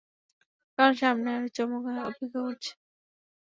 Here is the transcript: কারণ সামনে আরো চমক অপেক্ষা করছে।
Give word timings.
কারণ 0.79 0.93
সামনে 1.01 1.29
আরো 1.31 1.47
চমক 1.55 1.83
অপেক্ষা 2.03 2.39
করছে। 2.45 2.71